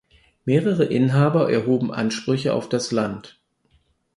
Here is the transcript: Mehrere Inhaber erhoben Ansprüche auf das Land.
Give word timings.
Mehrere 0.45 0.85
Inhaber 0.85 1.51
erhoben 1.51 1.93
Ansprüche 1.93 2.55
auf 2.55 2.67
das 2.67 2.91
Land. 2.91 3.39